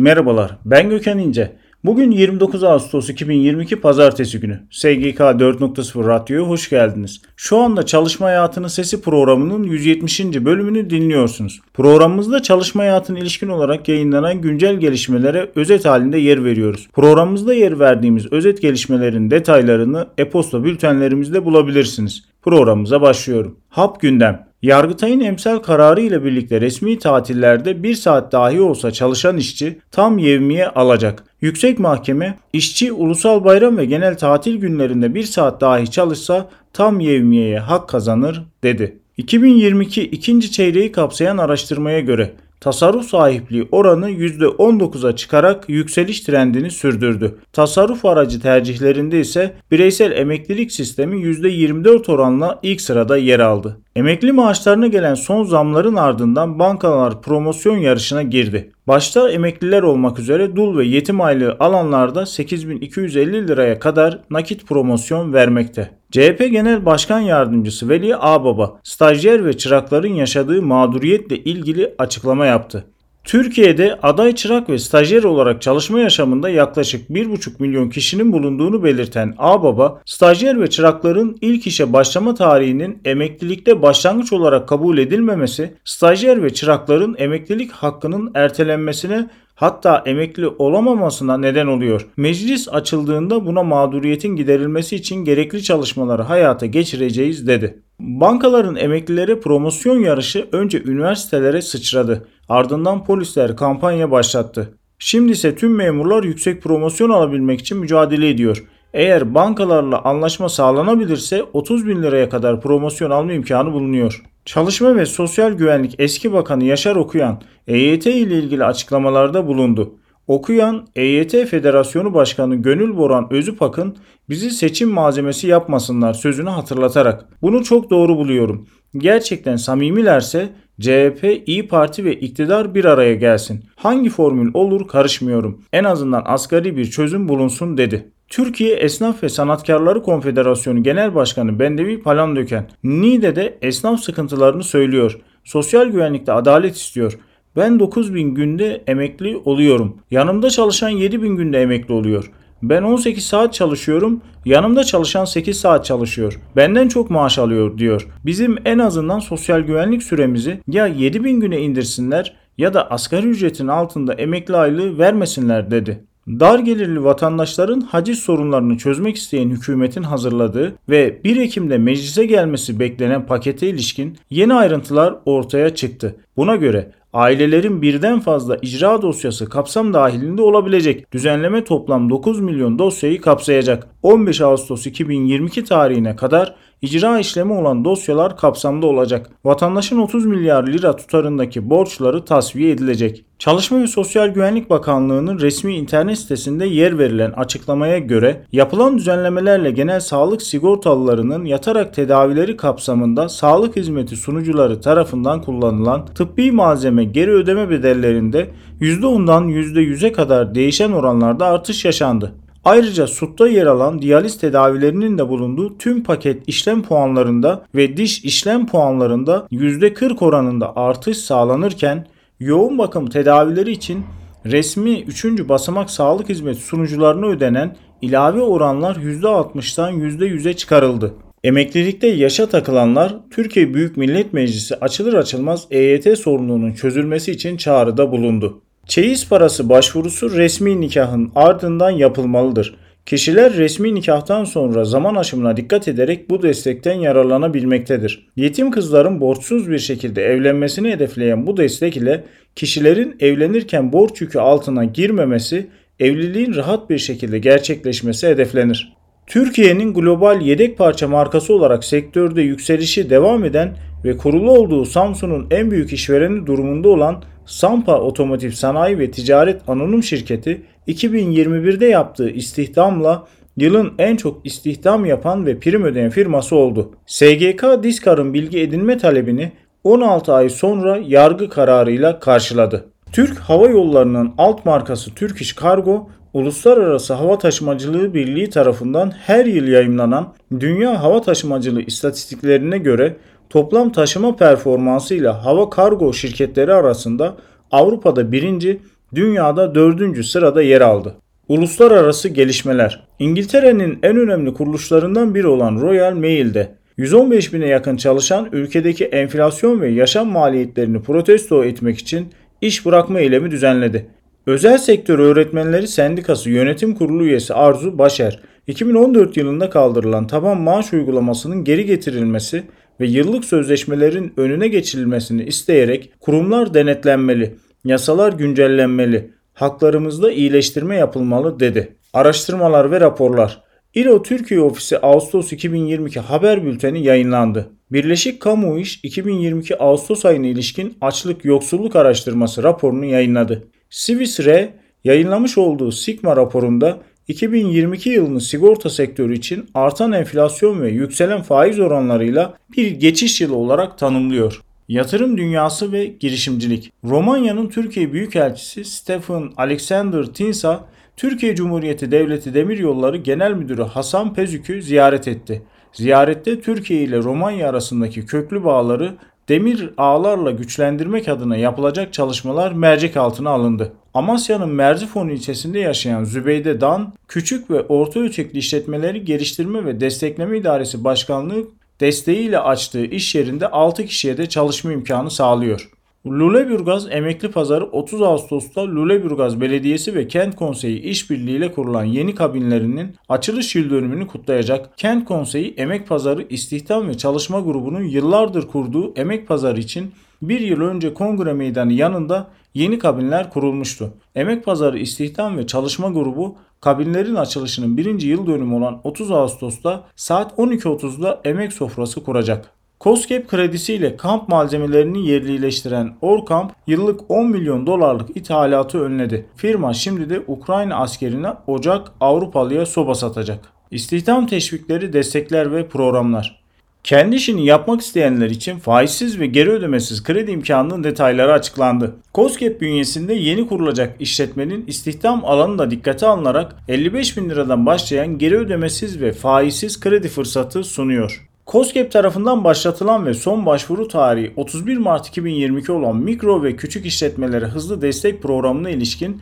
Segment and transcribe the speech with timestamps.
[0.00, 1.52] Merhabalar, ben Gökhan İnce.
[1.84, 4.60] Bugün 29 Ağustos 2022 Pazartesi günü.
[4.70, 7.22] SGK 4.0 Radyo'ya hoş geldiniz.
[7.36, 10.20] Şu anda Çalışma Hayatının Sesi programının 170.
[10.20, 11.60] bölümünü dinliyorsunuz.
[11.74, 16.88] Programımızda çalışma hayatına ilişkin olarak yayınlanan güncel gelişmelere özet halinde yer veriyoruz.
[16.92, 22.24] Programımızda yer verdiğimiz özet gelişmelerin detaylarını e-posta bültenlerimizde bulabilirsiniz.
[22.42, 23.56] Programımıza başlıyorum.
[23.68, 24.46] Hap gündem.
[24.62, 30.68] Yargıtay'ın emsal kararı ile birlikte resmi tatillerde bir saat dahi olsa çalışan işçi tam yevmiye
[30.68, 31.24] alacak.
[31.40, 37.58] Yüksek Mahkeme işçi ulusal bayram ve genel tatil günlerinde bir saat dahi çalışsa tam yevmiyeye
[37.58, 38.98] hak kazanır dedi.
[39.16, 47.38] 2022 ikinci çeyreği kapsayan araştırmaya göre tasarruf sahipliği oranı %19'a çıkarak yükseliş trendini sürdürdü.
[47.52, 53.80] Tasarruf aracı tercihlerinde ise bireysel emeklilik sistemi %24 oranla ilk sırada yer aldı.
[53.96, 58.72] Emekli maaşlarına gelen son zamların ardından bankalar promosyon yarışına girdi.
[58.86, 65.90] Başta emekliler olmak üzere dul ve yetim aylığı alanlarda 8250 liraya kadar nakit promosyon vermekte.
[66.10, 72.84] CHP Genel Başkan Yardımcısı Veli Ağbaba, stajyer ve çırakların yaşadığı mağduriyetle ilgili açıklama yaptı.
[73.24, 80.02] Türkiye'de aday çırak ve stajyer olarak çalışma yaşamında yaklaşık 1,5 milyon kişinin bulunduğunu belirten Ağbaba,
[80.04, 87.14] stajyer ve çırakların ilk işe başlama tarihinin emeklilikte başlangıç olarak kabul edilmemesi, stajyer ve çırakların
[87.18, 92.06] emeklilik hakkının ertelenmesine hatta emekli olamamasına neden oluyor.
[92.16, 97.82] Meclis açıldığında buna mağduriyetin giderilmesi için gerekli çalışmaları hayata geçireceğiz dedi.
[98.00, 102.28] Bankaların emeklilere promosyon yarışı önce üniversitelere sıçradı.
[102.48, 104.74] Ardından polisler kampanya başlattı.
[104.98, 108.64] Şimdi ise tüm memurlar yüksek promosyon alabilmek için mücadele ediyor.
[108.94, 114.22] Eğer bankalarla anlaşma sağlanabilirse 30 bin liraya kadar promosyon alma imkanı bulunuyor.
[114.44, 119.94] Çalışma ve Sosyal Güvenlik eski bakanı Yaşar Okuyan EYT ile ilgili açıklamalarda bulundu.
[120.30, 123.96] Okuyan EYT Federasyonu Başkanı Gönül Boran Özüpak'ın
[124.28, 128.66] bizi seçim malzemesi yapmasınlar sözünü hatırlatarak bunu çok doğru buluyorum.
[128.96, 130.48] Gerçekten samimilerse
[130.80, 133.64] CHP, İyi Parti ve iktidar bir araya gelsin.
[133.76, 135.62] Hangi formül olur karışmıyorum.
[135.72, 138.12] En azından asgari bir çözüm bulunsun dedi.
[138.28, 145.20] Türkiye Esnaf ve Sanatkarları Konfederasyonu Genel Başkanı Bendevi Palandöken, Niğde'de esnaf sıkıntılarını söylüyor.
[145.44, 147.18] Sosyal güvenlikte adalet istiyor.
[147.56, 149.96] Ben 9000 günde emekli oluyorum.
[150.10, 152.30] Yanımda çalışan 7000 günde emekli oluyor.
[152.62, 156.40] Ben 18 saat çalışıyorum, yanımda çalışan 8 saat çalışıyor.
[156.56, 158.08] Benden çok maaş alıyor diyor.
[158.24, 164.14] Bizim en azından sosyal güvenlik süremizi ya 7000 güne indirsinler ya da asgari ücretin altında
[164.14, 166.04] emekli aylığı vermesinler dedi.
[166.30, 173.26] Dar gelirli vatandaşların haciz sorunlarını çözmek isteyen hükümetin hazırladığı ve 1 Ekim'de meclise gelmesi beklenen
[173.26, 176.16] pakete ilişkin yeni ayrıntılar ortaya çıktı.
[176.36, 181.12] Buna göre ailelerin birden fazla icra dosyası kapsam dahilinde olabilecek.
[181.12, 183.88] Düzenleme toplam 9 milyon dosyayı kapsayacak.
[184.02, 189.30] 15 Ağustos 2022 tarihine kadar icra işlemi olan dosyalar kapsamda olacak.
[189.44, 193.24] Vatandaşın 30 milyar lira tutarındaki borçları tasfiye edilecek.
[193.38, 200.00] Çalışma ve Sosyal Güvenlik Bakanlığı'nın resmi internet sitesinde yer verilen açıklamaya göre yapılan düzenlemelerle genel
[200.00, 208.50] sağlık sigortalılarının yatarak tedavileri kapsamında sağlık hizmeti sunucuları tarafından kullanılan tıbbi malzeme geri ödeme bedellerinde
[208.80, 212.32] %10'dan %100'e kadar değişen oranlarda artış yaşandı.
[212.64, 218.66] Ayrıca SUT'ta yer alan diyaliz tedavilerinin de bulunduğu tüm paket işlem puanlarında ve diş işlem
[218.66, 222.06] puanlarında %40 oranında artış sağlanırken
[222.40, 224.04] yoğun bakım tedavileri için
[224.46, 225.24] resmi 3.
[225.24, 231.14] basamak sağlık hizmeti sunucularına ödenen ilave oranlar %60'dan %100'e çıkarıldı.
[231.44, 238.62] Emeklilikte yaşa takılanlar Türkiye Büyük Millet Meclisi açılır açılmaz EYT sorununun çözülmesi için çağrıda bulundu.
[238.90, 242.74] Çeyiz parası başvurusu resmi nikahın ardından yapılmalıdır.
[243.06, 248.28] Kişiler resmi nikahtan sonra zaman aşımına dikkat ederek bu destekten yararlanabilmektedir.
[248.36, 252.24] Yetim kızların borçsuz bir şekilde evlenmesini hedefleyen bu destek ile
[252.56, 255.66] kişilerin evlenirken borç yükü altına girmemesi,
[256.00, 258.92] evliliğin rahat bir şekilde gerçekleşmesi hedeflenir.
[259.26, 265.70] Türkiye'nin global yedek parça markası olarak sektörde yükselişi devam eden ve kurulu olduğu Samsun'un en
[265.70, 273.26] büyük işvereni durumunda olan Sampa Otomotiv Sanayi ve Ticaret Anonim Şirketi 2021'de yaptığı istihdamla
[273.56, 276.90] yılın en çok istihdam yapan ve prim ödeyen firması oldu.
[277.06, 279.52] SGK Diskar'ın bilgi edinme talebini
[279.84, 282.86] 16 ay sonra yargı kararıyla karşıladı.
[283.12, 290.34] Türk Hava Yolları'nın alt markası Turkish Cargo, Uluslararası Hava Taşımacılığı Birliği tarafından her yıl yayımlanan
[290.60, 293.16] Dünya Hava Taşımacılığı istatistiklerine göre
[293.50, 297.36] toplam taşıma performansıyla hava kargo şirketleri arasında
[297.70, 298.80] Avrupa'da birinci,
[299.14, 300.26] dünyada 4.
[300.26, 301.14] sırada yer aldı.
[301.48, 309.04] Uluslararası gelişmeler İngiltere'nin en önemli kuruluşlarından biri olan Royal Mail'de 115 bine yakın çalışan ülkedeki
[309.04, 312.28] enflasyon ve yaşam maliyetlerini protesto etmek için
[312.60, 314.06] iş bırakma eylemi düzenledi.
[314.50, 321.64] Özel sektör öğretmenleri sendikası yönetim kurulu üyesi Arzu Başer, 2014 yılında kaldırılan taban maaş uygulamasının
[321.64, 322.62] geri getirilmesi
[323.00, 327.54] ve yıllık sözleşmelerin önüne geçirilmesini isteyerek kurumlar denetlenmeli,
[327.84, 331.96] yasalar güncellenmeli, haklarımızda iyileştirme yapılmalı dedi.
[332.12, 333.62] Araştırmalar ve raporlar
[333.94, 337.70] İLO Türkiye Ofisi Ağustos 2022 haber bülteni yayınlandı.
[337.92, 343.64] Birleşik Kamu İş 2022 Ağustos ayına ilişkin açlık yoksulluk araştırması raporunu yayınladı.
[343.90, 346.98] Civis Re yayınlamış olduğu Sigma raporunda
[347.28, 353.98] 2022 yılını sigorta sektörü için artan enflasyon ve yükselen faiz oranlarıyla bir geçiş yılı olarak
[353.98, 354.60] tanımlıyor.
[354.88, 356.92] Yatırım dünyası ve girişimcilik.
[357.04, 360.84] Romanya'nın Türkiye Büyükelçisi Stefan Alexander Tinsa,
[361.16, 365.62] Türkiye Cumhuriyeti Devleti Demiryolları Genel Müdürü Hasan Pezük'ü ziyaret etti.
[365.92, 369.14] Ziyarette Türkiye ile Romanya arasındaki köklü bağları
[369.50, 373.92] demir ağlarla güçlendirmek adına yapılacak çalışmalar mercek altına alındı.
[374.14, 381.04] Amasya'nın Merzifon ilçesinde yaşayan Zübeyde Dan, küçük ve orta ölçekli işletmeleri geliştirme ve destekleme idaresi
[381.04, 381.64] başkanlığı
[382.00, 385.90] desteğiyle açtığı iş yerinde 6 kişiye de çalışma imkanı sağlıyor.
[386.26, 393.76] Lüleburgaz Emekli Pazarı 30 Ağustos'ta Lüleburgaz Belediyesi ve Kent Konseyi işbirliğiyle kurulan yeni kabinlerinin açılış
[393.76, 394.98] yıl dönümünü kutlayacak.
[394.98, 400.12] Kent Konseyi Emek Pazarı İstihdam ve Çalışma Grubu'nun yıllardır kurduğu Emek Pazarı için
[400.42, 404.12] bir yıl önce kongre meydanı yanında yeni kabinler kurulmuştu.
[404.34, 410.58] Emek Pazarı İstihdam ve Çalışma Grubu kabinlerin açılışının birinci yıl dönümü olan 30 Ağustos'ta saat
[410.58, 412.79] 12.30'da emek sofrası kuracak.
[413.00, 419.46] COSGAP kredisiyle kamp malzemelerini yerlileştiren Orkamp yıllık 10 milyon dolarlık ithalatı önledi.
[419.56, 423.58] Firma şimdi de Ukrayna askerine Ocak Avrupalıya soba satacak.
[423.90, 426.60] İstihdam teşvikleri, destekler ve programlar.
[427.04, 432.16] Kendi işini yapmak isteyenler için faizsiz ve geri ödemesiz kredi imkanının detayları açıklandı.
[432.34, 438.58] COSGAP bünyesinde yeni kurulacak işletmenin istihdam alanı da dikkate alınarak 55 bin liradan başlayan geri
[438.58, 441.49] ödemesiz ve faizsiz kredi fırsatı sunuyor.
[441.70, 447.66] COSGAP tarafından başlatılan ve son başvuru tarihi 31 Mart 2022 olan mikro ve küçük işletmelere
[447.66, 449.40] hızlı destek programına ilişkin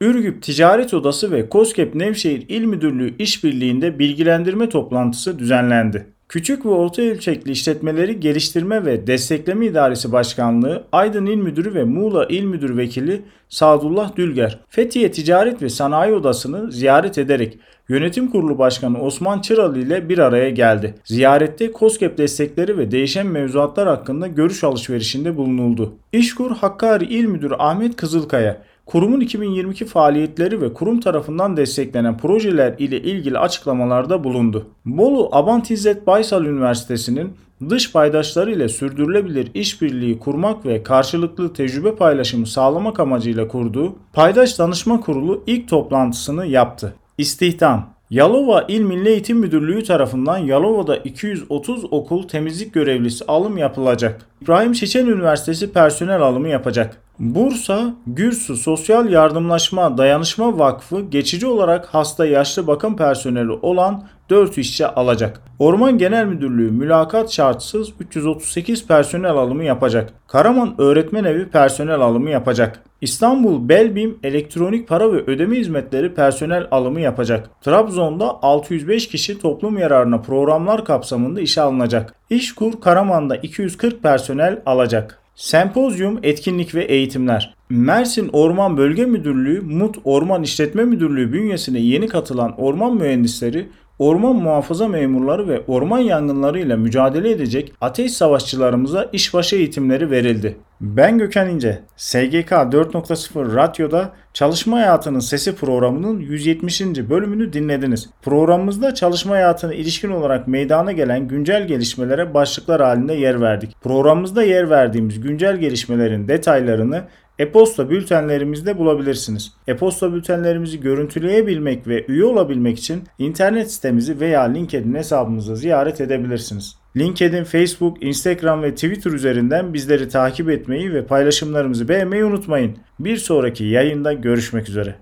[0.00, 6.06] Ürgüp Ticaret Odası ve COSGAP Nevşehir İl Müdürlüğü işbirliğinde bilgilendirme toplantısı düzenlendi.
[6.28, 12.24] Küçük ve orta ölçekli işletmeleri geliştirme ve destekleme idaresi başkanlığı Aydın İl Müdürü ve Muğla
[12.24, 19.02] İl Müdürü Vekili Sadullah Dülger, Fethiye Ticaret ve Sanayi Odası'nı ziyaret ederek Yönetim Kurulu Başkanı
[19.02, 20.94] Osman Çıralı ile bir araya geldi.
[21.04, 25.94] Ziyarette COSGAP destekleri ve değişen mevzuatlar hakkında görüş alışverişinde bulunuldu.
[26.12, 33.02] İşkur Hakkari İl Müdürü Ahmet Kızılkaya, kurumun 2022 faaliyetleri ve kurum tarafından desteklenen projeler ile
[33.02, 34.66] ilgili açıklamalarda bulundu.
[34.84, 37.32] Bolu Abant İzzet Baysal Üniversitesi'nin
[37.68, 45.00] dış paydaşları ile sürdürülebilir işbirliği kurmak ve karşılıklı tecrübe paylaşımı sağlamak amacıyla kurduğu Paydaş Danışma
[45.00, 46.94] Kurulu ilk toplantısını yaptı.
[47.18, 54.26] İstihdam Yalova İl Milli Eğitim Müdürlüğü tarafından Yalova'da 230 okul temizlik görevlisi alım yapılacak.
[54.42, 57.07] İbrahim Çeçen Üniversitesi personel alımı yapacak.
[57.18, 64.86] Bursa Gürsu Sosyal Yardımlaşma Dayanışma Vakfı geçici olarak hasta yaşlı bakım personeli olan 4 işçi
[64.86, 65.42] alacak.
[65.58, 70.12] Orman Genel Müdürlüğü mülakat şartsız 338 personel alımı yapacak.
[70.28, 72.82] Karaman Öğretmen Evi personel alımı yapacak.
[73.00, 77.50] İstanbul Belbim elektronik para ve ödeme hizmetleri personel alımı yapacak.
[77.62, 82.14] Trabzon'da 605 kişi toplum yararına programlar kapsamında işe alınacak.
[82.30, 85.27] İşkur Karaman'da 240 personel alacak.
[85.38, 87.54] Sempozyum, etkinlik ve eğitimler.
[87.70, 93.68] Mersin Orman Bölge Müdürlüğü, Mut Orman İşletme Müdürlüğü bünyesine yeni katılan orman mühendisleri
[93.98, 100.56] orman muhafaza memurları ve orman yangınları ile mücadele edecek ateş savaşçılarımıza işbaşı eğitimleri verildi.
[100.80, 106.80] Ben Gökhan İnce, SGK 4.0 Radyo'da Çalışma Hayatının Sesi programının 170.
[106.80, 108.10] bölümünü dinlediniz.
[108.22, 113.76] Programımızda çalışma hayatına ilişkin olarak meydana gelen güncel gelişmelere başlıklar halinde yer verdik.
[113.82, 117.04] Programımızda yer verdiğimiz güncel gelişmelerin detaylarını
[117.38, 119.52] e-posta bültenlerimizde bulabilirsiniz.
[119.68, 126.77] E-posta bültenlerimizi görüntüleyebilmek ve üye olabilmek için internet sitemizi veya LinkedIn hesabımızı ziyaret edebilirsiniz.
[126.96, 132.76] LinkedIn, Facebook, Instagram ve Twitter üzerinden bizleri takip etmeyi ve paylaşımlarımızı beğenmeyi unutmayın.
[133.00, 134.96] Bir sonraki yayında görüşmek üzere.